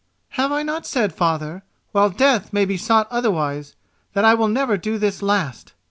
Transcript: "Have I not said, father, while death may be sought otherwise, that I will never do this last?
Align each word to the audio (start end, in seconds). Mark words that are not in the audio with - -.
"Have 0.29 0.51
I 0.51 0.63
not 0.63 0.87
said, 0.87 1.13
father, 1.13 1.61
while 1.91 2.09
death 2.09 2.51
may 2.51 2.65
be 2.65 2.75
sought 2.75 3.07
otherwise, 3.11 3.75
that 4.13 4.25
I 4.25 4.33
will 4.33 4.47
never 4.47 4.75
do 4.75 4.97
this 4.97 5.21
last? 5.21 5.73